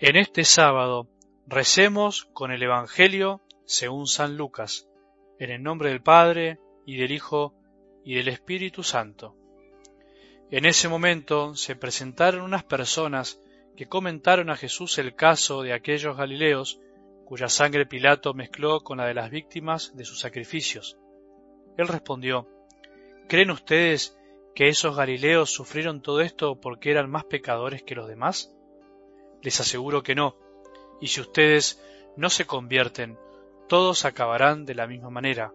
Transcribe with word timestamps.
En 0.00 0.14
este 0.14 0.44
sábado 0.44 1.08
recemos 1.48 2.26
con 2.32 2.52
el 2.52 2.62
Evangelio 2.62 3.40
según 3.64 4.06
San 4.06 4.36
Lucas, 4.36 4.88
en 5.40 5.50
el 5.50 5.60
nombre 5.60 5.88
del 5.88 6.00
Padre 6.02 6.60
y 6.86 6.98
del 6.98 7.10
Hijo 7.10 7.52
y 8.04 8.14
del 8.14 8.28
Espíritu 8.28 8.84
Santo. 8.84 9.34
En 10.52 10.66
ese 10.66 10.88
momento 10.88 11.56
se 11.56 11.74
presentaron 11.74 12.42
unas 12.42 12.62
personas 12.62 13.42
que 13.76 13.88
comentaron 13.88 14.50
a 14.50 14.56
Jesús 14.56 14.98
el 14.98 15.16
caso 15.16 15.62
de 15.62 15.72
aquellos 15.72 16.16
Galileos 16.16 16.78
cuya 17.24 17.48
sangre 17.48 17.84
Pilato 17.84 18.34
mezcló 18.34 18.82
con 18.84 18.98
la 18.98 19.06
de 19.06 19.14
las 19.14 19.32
víctimas 19.32 19.96
de 19.96 20.04
sus 20.04 20.20
sacrificios. 20.20 20.96
Él 21.76 21.88
respondió, 21.88 22.46
¿Creen 23.28 23.50
ustedes 23.50 24.16
que 24.54 24.68
esos 24.68 24.96
Galileos 24.96 25.50
sufrieron 25.50 26.02
todo 26.02 26.20
esto 26.20 26.60
porque 26.60 26.92
eran 26.92 27.10
más 27.10 27.24
pecadores 27.24 27.82
que 27.82 27.96
los 27.96 28.06
demás? 28.06 28.54
Les 29.42 29.60
aseguro 29.60 30.02
que 30.02 30.14
no, 30.14 30.36
y 31.00 31.08
si 31.08 31.20
ustedes 31.20 31.82
no 32.16 32.30
se 32.30 32.46
convierten, 32.46 33.18
todos 33.68 34.04
acabarán 34.04 34.64
de 34.64 34.74
la 34.74 34.86
misma 34.86 35.10
manera. 35.10 35.52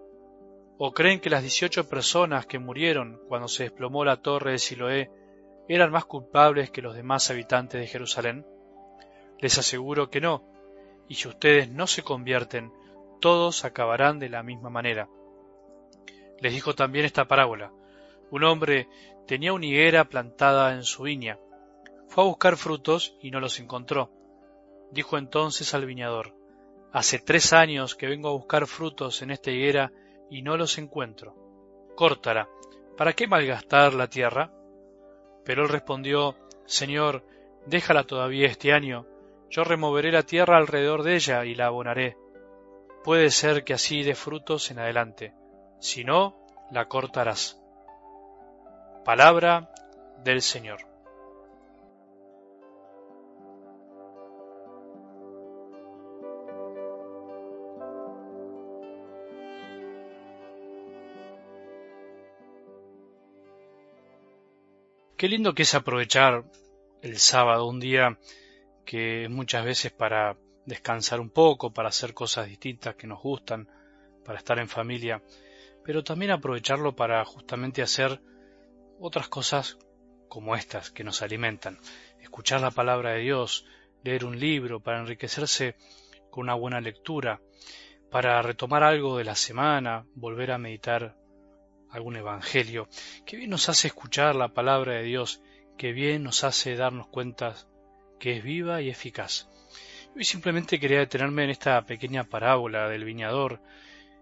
¿O 0.78 0.94
creen 0.94 1.20
que 1.20 1.30
las 1.30 1.42
dieciocho 1.42 1.88
personas 1.90 2.46
que 2.46 2.60
murieron 2.60 3.20
cuando 3.28 3.48
se 3.48 3.64
desplomó 3.64 4.06
la 4.06 4.22
torre 4.22 4.52
de 4.52 4.60
Siloé 4.60 5.12
eran 5.68 5.92
más 5.92 6.06
culpables 6.06 6.72
que 6.72 6.82
los 6.82 6.96
demás 6.96 7.30
habitantes 7.30 7.82
de 7.82 7.88
Jerusalén? 7.88 8.46
Les 9.40 9.58
aseguro 9.58 10.10
que 10.10 10.22
no, 10.22 10.44
y 11.10 11.16
si 11.16 11.28
ustedes 11.28 11.70
no 11.70 11.88
se 11.88 12.04
convierten, 12.04 12.72
todos 13.20 13.66
acabarán 13.66 14.20
de 14.20 14.30
la 14.30 14.44
misma 14.44 14.70
manera. 14.70 15.10
Les 16.40 16.54
dijo 16.54 16.76
también 16.76 17.06
esta 17.06 17.26
parábola. 17.26 17.72
Un 18.32 18.44
hombre 18.44 18.88
tenía 19.28 19.54
una 19.54 19.66
higuera 19.66 20.06
plantada 20.06 20.74
en 20.74 20.84
su 20.84 21.04
viña 21.04 21.38
fue 22.14 22.24
a 22.24 22.28
buscar 22.28 22.58
frutos 22.58 23.18
y 23.22 23.32
no 23.32 23.40
los 23.40 23.60
encontró. 23.60 24.12
Dijo 24.92 25.18
entonces 25.18 25.74
al 25.74 25.88
viñador, 25.88 26.36
Hace 26.92 27.18
tres 27.18 27.54
años 27.54 27.96
que 27.96 28.06
vengo 28.06 28.30
a 28.30 28.34
buscar 28.34 28.68
frutos 28.68 29.24
en 29.24 29.32
esta 29.32 29.50
higuera 29.50 29.92
y 30.30 30.44
no 30.44 30.56
los 30.56 30.78
encuentro. 30.78 31.36
Córtala, 31.96 32.48
¿para 32.96 33.14
qué 33.14 33.26
malgastar 33.26 33.96
la 33.96 34.08
tierra? 34.08 34.52
Pero 35.44 35.64
él 35.64 35.70
respondió, 35.70 36.36
Señor, 36.66 37.26
déjala 37.66 38.04
todavía 38.04 38.46
este 38.46 38.74
año, 38.74 39.08
yo 39.50 39.64
removeré 39.64 40.12
la 40.12 40.22
tierra 40.22 40.58
alrededor 40.58 41.02
de 41.02 41.16
ella 41.16 41.46
y 41.46 41.56
la 41.56 41.66
abonaré. 41.66 42.16
Puede 43.04 43.32
ser 43.32 43.64
que 43.64 43.74
así 43.74 44.04
dé 44.04 44.14
frutos 44.14 44.70
en 44.70 44.78
adelante, 44.78 45.34
si 45.80 46.04
no, 46.04 46.46
la 46.70 46.88
cortarás. 46.88 47.60
Palabra 49.04 49.72
del 50.24 50.44
Señor. 50.44 50.93
Qué 65.24 65.30
lindo 65.30 65.56
que 65.56 65.64
es 65.64 65.74
aprovechar 65.74 66.44
el 67.02 67.18
sábado, 67.18 67.66
un 67.66 67.80
día 67.80 68.20
que 68.86 69.30
muchas 69.30 69.64
veces 69.64 69.90
para 69.90 70.36
descansar 70.66 71.22
un 71.22 71.30
poco, 71.30 71.74
para 71.74 71.88
hacer 71.88 72.14
cosas 72.14 72.50
distintas 72.50 72.96
que 72.96 73.08
nos 73.08 73.22
gustan, 73.22 73.70
para 74.26 74.40
estar 74.40 74.60
en 74.60 74.68
familia, 74.68 75.24
pero 75.86 76.04
también 76.04 76.32
aprovecharlo 76.32 76.94
para 76.98 77.24
justamente 77.24 77.82
hacer 77.82 78.20
otras 79.00 79.30
cosas 79.30 79.78
como 80.28 80.58
estas 80.58 80.92
que 80.92 81.06
nos 81.06 81.22
alimentan, 81.22 81.80
escuchar 82.20 82.60
la 82.60 82.72
palabra 82.72 83.12
de 83.12 83.22
Dios, 83.22 83.66
leer 84.04 84.26
un 84.26 84.38
libro 84.38 84.82
para 84.82 85.00
enriquecerse 85.00 85.78
con 86.32 86.44
una 86.44 86.56
buena 86.56 86.82
lectura, 86.82 87.40
para 88.12 88.42
retomar 88.42 88.84
algo 88.84 89.18
de 89.18 89.24
la 89.24 89.36
semana, 89.36 90.06
volver 90.16 90.52
a 90.52 90.58
meditar 90.58 91.16
algún 91.94 92.16
evangelio. 92.16 92.90
Qué 93.26 93.38
bien 93.38 93.52
nos 93.52 93.70
hace 93.70 93.88
escuchar 93.88 94.36
la 94.36 94.50
palabra 94.50 94.94
de 94.94 95.04
Dios, 95.04 95.42
qué 95.78 95.94
bien 95.94 96.24
nos 96.24 96.44
hace 96.44 96.76
darnos 96.76 97.08
cuenta 97.08 97.56
que 98.20 98.38
es 98.38 98.44
viva 98.44 98.82
y 98.82 98.90
eficaz. 98.90 99.48
Hoy 100.16 100.24
simplemente 100.26 100.80
quería 100.80 101.00
detenerme 101.00 101.44
en 101.44 101.52
esta 101.52 101.82
pequeña 101.86 102.24
parábola 102.24 102.90
del 102.90 103.04
viñador 103.04 103.62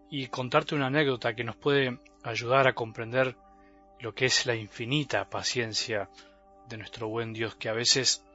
y 0.10 0.28
contarte 0.28 0.76
una 0.76 0.88
anécdota 0.88 1.34
que 1.34 1.46
nos 1.46 1.56
puede 1.56 1.98
ayudar 2.24 2.68
a 2.68 2.74
comprender 2.74 3.38
lo 4.02 4.14
que 4.14 4.26
es 4.26 4.46
la 4.46 4.56
infinita 4.56 5.30
paciencia 5.30 6.10
de 6.68 6.78
nuestro 6.78 7.08
buen 7.08 7.32
Dios 7.32 7.56
que 7.56 7.70
a 7.70 7.74
veces 7.74 8.26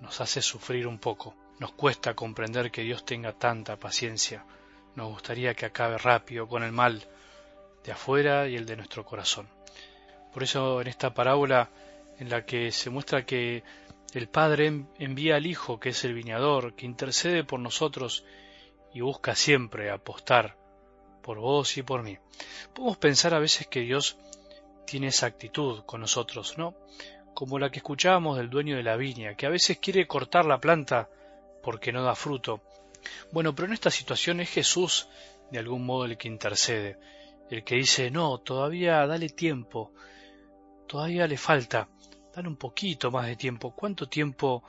nos 0.00 0.20
hace 0.22 0.40
sufrir 0.40 0.86
un 0.86 0.98
poco. 0.98 1.34
Nos 1.58 1.72
cuesta 1.72 2.14
comprender 2.14 2.70
que 2.70 2.82
Dios 2.82 3.04
tenga 3.04 3.32
tanta 3.32 3.76
paciencia. 3.76 4.46
Nos 4.94 5.08
gustaría 5.08 5.54
que 5.54 5.66
acabe 5.66 5.98
rápido 5.98 6.48
con 6.48 6.62
el 6.62 6.72
mal, 6.72 7.06
de 7.84 7.92
afuera 7.92 8.48
y 8.48 8.56
el 8.56 8.66
de 8.66 8.76
nuestro 8.76 9.04
corazón. 9.04 9.48
Por 10.32 10.42
eso 10.42 10.80
en 10.80 10.88
esta 10.88 11.14
parábola 11.14 11.70
en 12.18 12.28
la 12.28 12.44
que 12.44 12.72
se 12.72 12.90
muestra 12.90 13.24
que 13.24 13.62
el 14.14 14.28
Padre 14.28 14.84
envía 14.98 15.36
al 15.36 15.46
Hijo, 15.46 15.78
que 15.78 15.90
es 15.90 16.04
el 16.04 16.14
viñador, 16.14 16.74
que 16.74 16.86
intercede 16.86 17.44
por 17.44 17.60
nosotros 17.60 18.24
y 18.94 19.00
busca 19.00 19.34
siempre 19.34 19.90
apostar 19.90 20.56
por 21.22 21.38
vos 21.38 21.76
y 21.76 21.82
por 21.82 22.02
mí. 22.02 22.16
Podemos 22.74 22.96
pensar 22.96 23.34
a 23.34 23.38
veces 23.38 23.66
que 23.66 23.80
Dios 23.80 24.16
tiene 24.86 25.08
esa 25.08 25.26
actitud 25.26 25.84
con 25.84 26.00
nosotros, 26.00 26.56
¿no? 26.56 26.74
Como 27.34 27.58
la 27.58 27.70
que 27.70 27.78
escuchábamos 27.78 28.38
del 28.38 28.48
dueño 28.48 28.76
de 28.76 28.82
la 28.82 28.96
viña, 28.96 29.34
que 29.34 29.46
a 29.46 29.50
veces 29.50 29.78
quiere 29.78 30.06
cortar 30.06 30.46
la 30.46 30.60
planta 30.60 31.08
porque 31.62 31.92
no 31.92 32.02
da 32.02 32.14
fruto. 32.14 32.62
Bueno, 33.30 33.54
pero 33.54 33.66
en 33.66 33.74
esta 33.74 33.90
situación 33.90 34.40
es 34.40 34.50
Jesús 34.50 35.08
de 35.50 35.58
algún 35.58 35.84
modo 35.84 36.06
el 36.06 36.16
que 36.16 36.28
intercede 36.28 36.98
el 37.50 37.64
que 37.64 37.76
dice, 37.76 38.10
no, 38.10 38.38
todavía 38.38 39.06
dale 39.06 39.28
tiempo, 39.28 39.92
todavía 40.86 41.26
le 41.26 41.36
falta, 41.36 41.88
dale 42.34 42.48
un 42.48 42.56
poquito 42.56 43.10
más 43.10 43.26
de 43.26 43.36
tiempo. 43.36 43.72
¿Cuánto 43.74 44.08
tiempo 44.08 44.62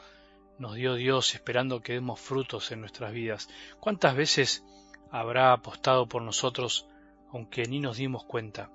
nos 0.58 0.76
dio 0.76 0.96
Dios 0.96 1.36
esperando 1.36 1.82
que 1.82 1.94
demos 1.94 2.20
frutos 2.20 2.72
en 2.72 2.82
nuestras 2.82 3.12
vidas? 3.14 3.50
¿Cuántas 3.80 4.16
veces 4.16 4.64
habrá 5.12 5.54
apostado 5.54 6.08
por 6.08 6.22
nosotros 6.22 6.86
aunque 7.32 7.64
ni 7.66 7.80
nos 7.80 7.98
dimos 7.98 8.24
cuenta? 8.24 8.70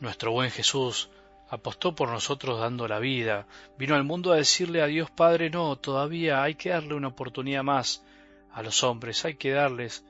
Nuestro 0.00 0.32
buen 0.32 0.50
Jesús 0.50 1.08
apostó 1.48 1.94
por 1.94 2.10
nosotros 2.10 2.58
dando 2.58 2.88
la 2.88 2.98
vida, 2.98 3.46
vino 3.78 3.94
al 3.94 4.04
mundo 4.04 4.32
a 4.32 4.36
decirle 4.36 4.82
a 4.82 4.86
Dios 4.86 5.10
Padre, 5.10 5.50
no, 5.50 5.76
todavía 5.76 6.42
hay 6.42 6.56
que 6.56 6.70
darle 6.70 6.94
una 6.94 7.08
oportunidad 7.08 7.62
más 7.62 8.04
a 8.52 8.62
los 8.62 8.82
hombres, 8.82 9.24
hay 9.24 9.36
que 9.36 9.50
darles 9.50 10.04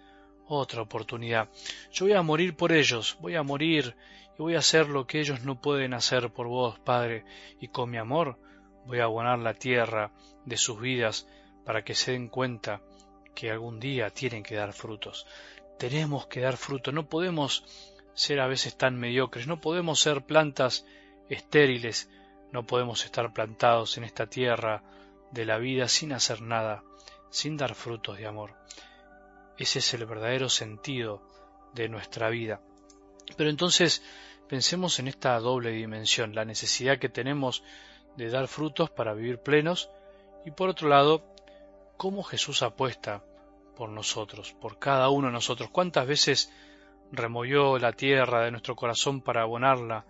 otra 0.47 0.83
oportunidad. 0.83 1.49
Yo 1.93 2.07
voy 2.07 2.15
a 2.15 2.23
morir 2.23 2.57
por 2.57 2.73
ellos, 2.73 3.17
voy 3.21 3.37
a 3.37 3.43
morir 3.43 3.97
y 4.39 4.43
voy 4.43 4.55
a 4.57 4.59
hacer 4.59 4.89
lo 4.89 5.07
que 5.07 5.21
ellos 5.21 5.43
no 5.43 5.61
pueden 5.61 5.95
hacer 5.95 6.31
por 6.33 6.47
vos, 6.47 6.79
Padre, 6.79 7.25
y 7.61 7.69
con 7.69 7.91
mi 7.91 7.99
amor 7.99 8.39
voy 8.87 9.01
a 9.01 9.05
abonar 9.05 9.39
la 9.39 9.55
tierra 9.55 10.13
de 10.45 10.57
sus 10.57 10.81
vidas 10.81 11.27
para 11.65 11.85
que 11.85 11.95
se 11.95 12.13
den 12.13 12.29
cuenta 12.29 12.83
que 13.35 13.51
algún 13.51 13.81
día 13.81 14.11
tienen 14.11 14.43
que 14.43 14.55
dar 14.55 14.73
frutos. 14.73 15.27
Tenemos 15.79 16.27
que 16.27 16.41
dar 16.41 16.57
frutos, 16.57 16.95
no 16.95 17.09
podemos 17.09 17.65
ser 18.15 18.41
a 18.41 18.47
veces 18.47 18.77
tan 18.77 18.97
mediocres, 18.99 19.47
no 19.47 19.61
podemos 19.61 20.01
ser 20.01 20.23
plantas 20.23 20.87
estériles, 21.29 22.11
no 22.53 22.65
podemos 22.65 23.05
estar 23.05 23.33
plantados 23.33 23.99
en 23.99 24.05
esta 24.05 24.27
tierra 24.27 24.83
de 25.33 25.45
la 25.45 25.59
vida 25.59 25.89
sin 25.89 26.13
hacer 26.13 26.43
nada, 26.43 26.85
sin 27.31 27.57
dar 27.57 27.75
frutos 27.75 28.19
de 28.19 28.27
amor. 28.27 28.55
Ese 29.59 29.79
es 29.79 29.95
el 29.95 30.07
verdadero 30.07 30.49
sentido 30.49 31.23
de 31.75 31.89
nuestra 31.89 32.29
vida. 32.29 32.61
Pero 33.37 33.51
entonces 33.51 34.03
pensemos 34.49 34.99
en 34.99 35.09
esta 35.09 35.39
doble 35.39 35.71
dimensión, 35.71 36.35
la 36.35 36.45
necesidad 36.45 36.99
que 36.99 37.09
tenemos 37.09 37.63
de 38.17 38.31
dar 38.31 38.49
frutos 38.49 38.91
para 38.91 39.15
vivir 39.15 39.39
plenos 39.39 39.91
y 40.45 40.51
por 40.51 40.69
otro 40.69 40.89
lado, 40.89 41.25
cómo 41.97 42.23
Jesús 42.23 42.63
apuesta 42.63 43.25
por 43.77 43.89
nosotros, 43.89 44.53
por 44.53 44.79
cada 44.79 45.09
uno 45.09 45.29
de 45.29 45.33
nosotros. 45.33 45.71
¿Cuántas 45.71 46.07
veces 46.07 46.53
removió 47.11 47.79
la 47.79 47.93
tierra 47.93 48.45
de 48.45 48.51
nuestro 48.51 48.77
corazón 48.77 49.21
para 49.21 49.43
abonarla 49.43 50.05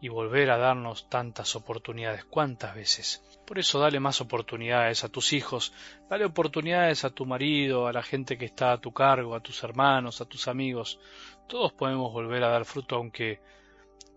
y 0.00 0.08
volver 0.08 0.50
a 0.50 0.58
darnos 0.58 1.08
tantas 1.08 1.54
oportunidades? 1.56 2.24
¿Cuántas 2.24 2.74
veces? 2.74 3.22
Por 3.46 3.60
eso 3.60 3.78
dale 3.78 4.00
más 4.00 4.20
oportunidades 4.20 5.04
a 5.04 5.08
tus 5.08 5.32
hijos, 5.32 5.72
dale 6.10 6.24
oportunidades 6.24 7.04
a 7.04 7.10
tu 7.10 7.24
marido, 7.24 7.86
a 7.86 7.92
la 7.92 8.02
gente 8.02 8.36
que 8.36 8.46
está 8.46 8.72
a 8.72 8.80
tu 8.80 8.92
cargo, 8.92 9.36
a 9.36 9.40
tus 9.40 9.62
hermanos, 9.62 10.20
a 10.20 10.24
tus 10.24 10.48
amigos. 10.48 10.98
Todos 11.46 11.72
podemos 11.72 12.12
volver 12.12 12.42
a 12.42 12.48
dar 12.48 12.64
fruto 12.64 12.96
aunque 12.96 13.40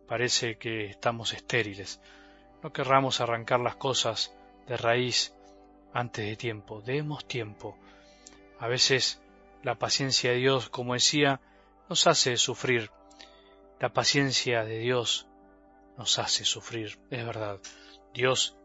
parece 0.07 0.57
que 0.57 0.87
estamos 0.87 1.33
estériles. 1.33 2.01
No 2.63 2.73
querramos 2.73 3.21
arrancar 3.21 3.59
las 3.59 3.75
cosas 3.75 4.35
de 4.67 4.75
raíz 4.75 5.35
antes 5.93 6.25
de 6.25 6.35
tiempo, 6.35 6.81
demos 6.81 7.25
tiempo. 7.27 7.77
A 8.59 8.67
veces 8.67 9.21
la 9.61 9.75
paciencia 9.75 10.31
de 10.31 10.37
Dios, 10.37 10.69
como 10.69 10.95
decía, 10.95 11.39
nos 11.87 12.07
hace 12.07 12.35
sufrir. 12.37 12.89
La 13.79 13.93
paciencia 13.93 14.65
de 14.65 14.79
Dios 14.79 15.27
nos 15.97 16.17
hace 16.17 16.45
sufrir, 16.45 16.99
es 17.11 17.25
verdad. 17.25 17.59
Dios 18.13 18.58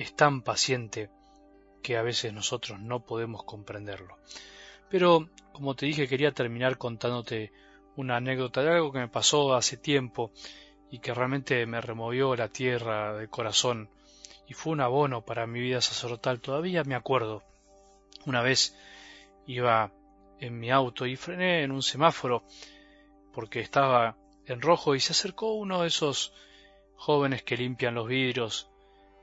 es 0.00 0.16
tan 0.16 0.40
paciente 0.40 1.10
que 1.82 1.98
a 1.98 2.02
veces 2.02 2.32
nosotros 2.32 2.80
no 2.80 3.04
podemos 3.04 3.44
comprenderlo. 3.44 4.16
Pero, 4.88 5.28
como 5.52 5.76
te 5.76 5.84
dije, 5.84 6.08
quería 6.08 6.32
terminar 6.32 6.78
contándote 6.78 7.52
una 7.96 8.16
anécdota 8.16 8.62
de 8.62 8.70
algo 8.70 8.92
que 8.92 9.00
me 9.00 9.08
pasó 9.08 9.54
hace 9.54 9.76
tiempo 9.76 10.32
y 10.90 11.00
que 11.00 11.12
realmente 11.12 11.66
me 11.66 11.82
removió 11.82 12.34
la 12.34 12.48
tierra 12.48 13.14
del 13.14 13.28
corazón 13.28 13.90
y 14.48 14.54
fue 14.54 14.72
un 14.72 14.80
abono 14.80 15.22
para 15.22 15.46
mi 15.46 15.60
vida 15.60 15.82
sacerdotal. 15.82 16.40
Todavía 16.40 16.82
me 16.82 16.94
acuerdo. 16.94 17.42
Una 18.24 18.40
vez 18.40 18.74
iba 19.46 19.92
en 20.38 20.58
mi 20.58 20.70
auto 20.70 21.04
y 21.04 21.16
frené 21.16 21.62
en 21.62 21.72
un 21.72 21.82
semáforo 21.82 22.44
porque 23.34 23.60
estaba 23.60 24.16
en 24.46 24.62
rojo 24.62 24.94
y 24.94 25.00
se 25.00 25.12
acercó 25.12 25.52
uno 25.52 25.82
de 25.82 25.88
esos 25.88 26.32
jóvenes 26.96 27.42
que 27.42 27.58
limpian 27.58 27.94
los 27.94 28.08
vidrios 28.08 28.69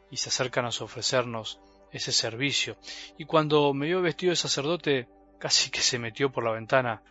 y 0.09 0.17
se 0.17 0.29
acercan 0.29 0.65
a 0.65 0.69
ofrecernos 0.69 1.59
ese 1.91 2.11
servicio. 2.11 2.77
Y 3.17 3.25
cuando 3.25 3.73
me 3.73 3.87
vio 3.87 4.01
vestido 4.01 4.31
de 4.31 4.35
sacerdote, 4.35 5.07
casi 5.39 5.69
que 5.69 5.81
se 5.81 5.99
metió 5.99 6.31
por 6.31 6.43
la 6.43 6.51
ventana, 6.51 7.03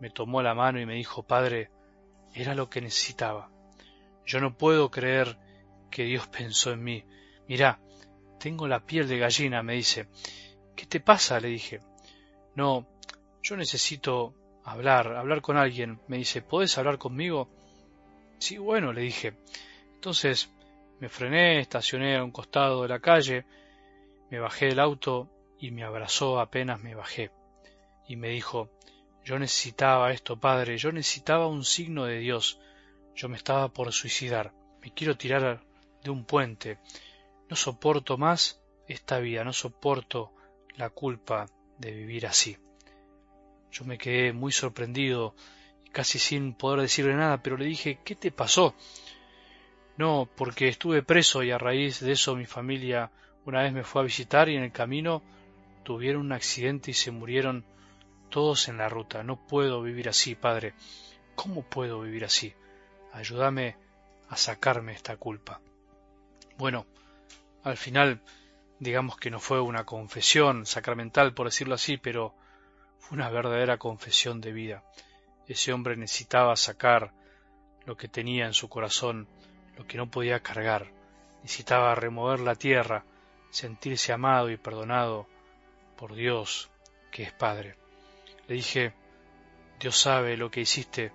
me 0.00 0.10
tomó 0.10 0.42
la 0.42 0.54
mano 0.54 0.80
y 0.80 0.86
me 0.86 0.94
dijo, 0.94 1.22
Padre, 1.22 1.70
era 2.34 2.54
lo 2.54 2.70
que 2.70 2.80
necesitaba. 2.80 3.50
Yo 4.24 4.40
no 4.40 4.56
puedo 4.56 4.90
creer 4.90 5.38
que 5.90 6.04
Dios 6.04 6.26
pensó 6.28 6.72
en 6.72 6.82
mí. 6.82 7.04
Mirá, 7.48 7.80
tengo 8.38 8.68
la 8.68 8.86
piel 8.86 9.08
de 9.08 9.18
gallina, 9.18 9.62
me 9.62 9.74
dice. 9.74 10.08
¿Qué 10.76 10.86
te 10.86 11.00
pasa? 11.00 11.40
le 11.40 11.48
dije. 11.48 11.80
No, 12.54 12.86
yo 13.42 13.56
necesito 13.56 14.34
hablar, 14.64 15.16
hablar 15.16 15.42
con 15.42 15.56
alguien. 15.56 16.00
Me 16.08 16.16
dice, 16.16 16.42
¿puedes 16.42 16.76
hablar 16.78 16.98
conmigo? 16.98 17.48
Sí, 18.38 18.56
bueno, 18.56 18.92
le 18.92 19.02
dije. 19.02 19.34
Entonces 19.94 20.50
me 21.00 21.08
frené, 21.08 21.60
estacioné 21.60 22.16
a 22.16 22.24
un 22.24 22.30
costado 22.30 22.82
de 22.82 22.88
la 22.88 23.00
calle, 23.00 23.44
me 24.30 24.38
bajé 24.38 24.66
del 24.66 24.80
auto 24.80 25.28
y 25.58 25.70
me 25.70 25.82
abrazó 25.82 26.38
apenas 26.40 26.80
me 26.80 26.94
bajé. 26.94 27.30
Y 28.06 28.16
me 28.16 28.28
dijo, 28.28 28.70
yo 29.24 29.38
necesitaba 29.38 30.12
esto, 30.12 30.38
padre, 30.38 30.76
yo 30.76 30.92
necesitaba 30.92 31.46
un 31.46 31.64
signo 31.64 32.04
de 32.04 32.18
Dios. 32.18 32.60
Yo 33.14 33.28
me 33.28 33.36
estaba 33.36 33.68
por 33.68 33.92
suicidar. 33.92 34.52
Me 34.82 34.92
quiero 34.92 35.16
tirar 35.16 35.62
de 36.02 36.10
un 36.10 36.24
puente. 36.24 36.78
No 37.48 37.56
soporto 37.56 38.16
más 38.16 38.60
esta 38.86 39.18
vida, 39.18 39.44
no 39.44 39.52
soporto 39.52 40.32
la 40.76 40.90
culpa 40.90 41.46
de 41.78 41.92
vivir 41.92 42.26
así. 42.26 42.56
Yo 43.70 43.84
me 43.84 43.98
quedé 43.98 44.32
muy 44.32 44.52
sorprendido 44.52 45.34
casi 45.92 46.18
sin 46.18 46.54
poder 46.54 46.80
decirle 46.82 47.14
nada, 47.14 47.42
pero 47.42 47.56
le 47.56 47.64
dije, 47.64 48.00
¿qué 48.04 48.14
te 48.14 48.30
pasó? 48.30 48.74
No, 49.96 50.28
porque 50.36 50.68
estuve 50.68 51.02
preso 51.02 51.42
y 51.42 51.50
a 51.50 51.58
raíz 51.58 52.00
de 52.00 52.12
eso 52.12 52.36
mi 52.36 52.46
familia 52.46 53.10
una 53.44 53.62
vez 53.62 53.72
me 53.72 53.84
fue 53.84 54.02
a 54.02 54.04
visitar 54.04 54.48
y 54.48 54.56
en 54.56 54.62
el 54.62 54.72
camino 54.72 55.22
tuvieron 55.82 56.22
un 56.22 56.32
accidente 56.32 56.90
y 56.90 56.94
se 56.94 57.10
murieron 57.10 57.64
todos 58.28 58.68
en 58.68 58.78
la 58.78 58.88
ruta. 58.88 59.22
No 59.22 59.36
puedo 59.46 59.82
vivir 59.82 60.08
así, 60.08 60.34
Padre. 60.34 60.74
¿Cómo 61.34 61.62
puedo 61.62 62.00
vivir 62.00 62.24
así? 62.24 62.54
Ayúdame 63.12 63.76
a 64.28 64.36
sacarme 64.36 64.92
esta 64.92 65.16
culpa. 65.16 65.60
Bueno, 66.56 66.86
al 67.64 67.76
final 67.76 68.22
digamos 68.80 69.16
que 69.16 69.30
no 69.30 69.38
fue 69.38 69.60
una 69.60 69.84
confesión 69.84 70.66
sacramental, 70.66 71.34
por 71.34 71.46
decirlo 71.46 71.74
así, 71.74 71.98
pero 71.98 72.34
fue 72.98 73.16
una 73.16 73.30
verdadera 73.30 73.78
confesión 73.78 74.40
de 74.40 74.52
vida. 74.52 74.82
Ese 75.46 75.72
hombre 75.72 75.96
necesitaba 75.96 76.56
sacar 76.56 77.12
lo 77.84 77.96
que 77.96 78.08
tenía 78.08 78.46
en 78.46 78.54
su 78.54 78.68
corazón, 78.68 79.28
lo 79.80 79.86
que 79.86 79.96
no 79.96 80.10
podía 80.10 80.40
cargar. 80.40 80.92
Necesitaba 81.42 81.94
remover 81.94 82.40
la 82.40 82.54
tierra, 82.54 83.02
sentirse 83.48 84.12
amado 84.12 84.50
y 84.50 84.58
perdonado 84.58 85.26
por 85.96 86.14
Dios, 86.14 86.70
que 87.10 87.22
es 87.22 87.32
Padre. 87.32 87.76
Le 88.46 88.56
dije, 88.56 88.92
Dios 89.80 89.98
sabe 89.98 90.36
lo 90.36 90.50
que 90.50 90.60
hiciste 90.60 91.12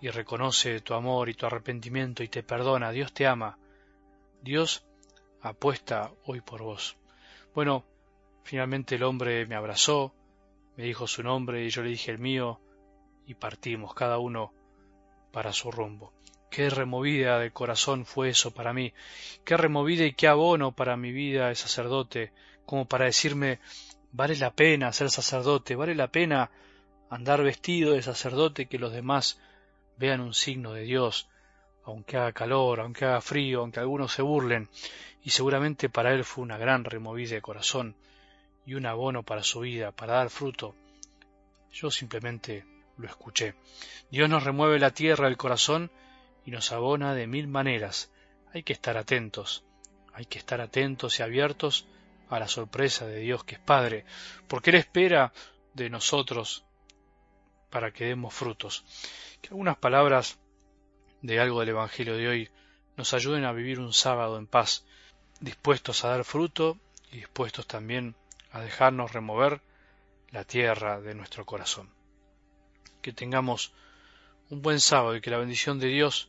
y 0.00 0.08
reconoce 0.08 0.80
tu 0.80 0.94
amor 0.94 1.28
y 1.28 1.34
tu 1.34 1.44
arrepentimiento 1.44 2.22
y 2.22 2.28
te 2.28 2.42
perdona. 2.42 2.92
Dios 2.92 3.12
te 3.12 3.26
ama. 3.26 3.58
Dios 4.40 4.86
apuesta 5.42 6.12
hoy 6.24 6.40
por 6.40 6.62
vos. 6.62 6.96
Bueno, 7.54 7.84
finalmente 8.42 8.94
el 8.94 9.02
hombre 9.02 9.44
me 9.44 9.54
abrazó, 9.54 10.14
me 10.78 10.84
dijo 10.84 11.06
su 11.06 11.22
nombre 11.22 11.62
y 11.62 11.68
yo 11.68 11.82
le 11.82 11.90
dije 11.90 12.10
el 12.10 12.18
mío 12.18 12.58
y 13.26 13.34
partimos 13.34 13.92
cada 13.92 14.16
uno 14.16 14.54
para 15.30 15.52
su 15.52 15.70
rumbo. 15.70 16.14
Qué 16.52 16.68
removida 16.68 17.38
de 17.38 17.50
corazón 17.50 18.04
fue 18.04 18.28
eso 18.28 18.50
para 18.50 18.74
mí, 18.74 18.92
qué 19.42 19.56
removida 19.56 20.04
y 20.04 20.12
qué 20.12 20.28
abono 20.28 20.72
para 20.72 20.98
mi 20.98 21.10
vida 21.10 21.48
de 21.48 21.54
sacerdote, 21.54 22.30
como 22.66 22.84
para 22.84 23.06
decirme 23.06 23.58
vale 24.12 24.36
la 24.36 24.50
pena 24.50 24.92
ser 24.92 25.08
sacerdote, 25.08 25.76
vale 25.76 25.94
la 25.94 26.08
pena 26.08 26.50
andar 27.08 27.42
vestido 27.42 27.94
de 27.94 28.02
sacerdote 28.02 28.66
que 28.66 28.78
los 28.78 28.92
demás 28.92 29.40
vean 29.96 30.20
un 30.20 30.34
signo 30.34 30.74
de 30.74 30.82
Dios, 30.82 31.26
aunque 31.84 32.18
haga 32.18 32.32
calor, 32.32 32.80
aunque 32.80 33.06
haga 33.06 33.22
frío, 33.22 33.60
aunque 33.60 33.80
algunos 33.80 34.12
se 34.12 34.20
burlen, 34.20 34.68
y 35.24 35.30
seguramente 35.30 35.88
para 35.88 36.12
él 36.12 36.22
fue 36.22 36.44
una 36.44 36.58
gran 36.58 36.84
removida 36.84 37.30
de 37.34 37.40
corazón 37.40 37.96
y 38.66 38.74
un 38.74 38.84
abono 38.84 39.22
para 39.22 39.42
su 39.42 39.60
vida, 39.60 39.90
para 39.90 40.16
dar 40.16 40.28
fruto. 40.28 40.74
Yo 41.72 41.90
simplemente 41.90 42.66
lo 42.98 43.08
escuché. 43.08 43.54
Dios 44.10 44.28
nos 44.28 44.44
remueve 44.44 44.78
la 44.78 44.90
tierra 44.90 45.28
del 45.28 45.38
corazón 45.38 45.90
y 46.44 46.50
nos 46.50 46.72
abona 46.72 47.14
de 47.14 47.26
mil 47.26 47.48
maneras. 47.48 48.10
Hay 48.52 48.62
que 48.62 48.72
estar 48.72 48.96
atentos, 48.96 49.64
hay 50.12 50.26
que 50.26 50.38
estar 50.38 50.60
atentos 50.60 51.18
y 51.18 51.22
abiertos 51.22 51.86
a 52.28 52.38
la 52.38 52.48
sorpresa 52.48 53.06
de 53.06 53.18
Dios 53.18 53.44
que 53.44 53.56
es 53.56 53.60
Padre, 53.60 54.04
porque 54.48 54.70
Él 54.70 54.76
espera 54.76 55.32
de 55.74 55.90
nosotros 55.90 56.64
para 57.70 57.92
que 57.92 58.06
demos 58.06 58.34
frutos. 58.34 58.84
Que 59.40 59.48
algunas 59.48 59.76
palabras 59.76 60.38
de 61.22 61.40
algo 61.40 61.60
del 61.60 61.70
Evangelio 61.70 62.16
de 62.16 62.28
hoy 62.28 62.50
nos 62.96 63.14
ayuden 63.14 63.44
a 63.44 63.52
vivir 63.52 63.80
un 63.80 63.92
sábado 63.92 64.38
en 64.38 64.46
paz, 64.46 64.84
dispuestos 65.40 66.04
a 66.04 66.08
dar 66.08 66.24
fruto 66.24 66.78
y 67.10 67.16
dispuestos 67.16 67.66
también 67.66 68.14
a 68.50 68.60
dejarnos 68.60 69.12
remover 69.12 69.62
la 70.30 70.44
tierra 70.44 71.00
de 71.00 71.14
nuestro 71.14 71.44
corazón. 71.46 71.90
Que 73.00 73.12
tengamos 73.12 73.72
un 74.50 74.62
buen 74.62 74.80
sábado 74.80 75.16
y 75.16 75.20
que 75.20 75.30
la 75.30 75.38
bendición 75.38 75.78
de 75.78 75.88
Dios, 75.88 76.28